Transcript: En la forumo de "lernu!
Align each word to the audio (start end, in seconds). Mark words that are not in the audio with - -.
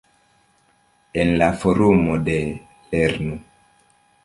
En 1.23 1.33
la 1.41 1.51
forumo 1.65 2.17
de 2.31 2.39
"lernu! 2.95 3.39